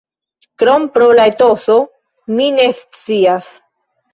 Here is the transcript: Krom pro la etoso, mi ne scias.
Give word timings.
Krom 0.61 0.87
pro 0.95 1.09
la 1.19 1.27
etoso, 1.33 1.75
mi 2.39 2.51
ne 2.57 2.67
scias. 2.81 3.53